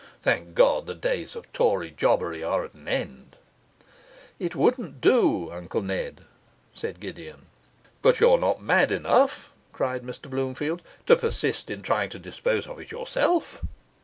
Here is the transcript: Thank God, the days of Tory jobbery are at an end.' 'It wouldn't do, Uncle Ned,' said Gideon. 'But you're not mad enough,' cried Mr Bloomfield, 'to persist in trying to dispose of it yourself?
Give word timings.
Thank 0.23 0.55
God, 0.55 0.87
the 0.87 0.95
days 0.95 1.35
of 1.35 1.53
Tory 1.53 1.91
jobbery 1.91 2.43
are 2.43 2.65
at 2.65 2.73
an 2.73 2.87
end.' 2.87 3.37
'It 4.39 4.55
wouldn't 4.55 4.99
do, 4.99 5.51
Uncle 5.51 5.83
Ned,' 5.83 6.25
said 6.73 6.99
Gideon. 6.99 7.45
'But 8.01 8.19
you're 8.19 8.39
not 8.39 8.63
mad 8.63 8.91
enough,' 8.91 9.53
cried 9.71 10.01
Mr 10.01 10.27
Bloomfield, 10.27 10.81
'to 11.05 11.15
persist 11.17 11.69
in 11.69 11.83
trying 11.83 12.09
to 12.09 12.17
dispose 12.17 12.65
of 12.65 12.79
it 12.79 12.89
yourself? 12.89 13.61